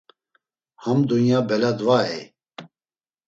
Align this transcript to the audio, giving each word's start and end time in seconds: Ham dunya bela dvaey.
Ham 0.83 0.99
dunya 1.09 1.39
bela 1.49 1.71
dvaey. 1.79 2.21